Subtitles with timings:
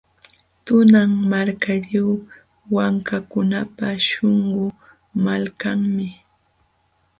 [0.65, 2.09] Tunan Marka, lliw
[2.73, 4.65] wankakunapa śhunqu
[5.23, 6.09] malkanmi.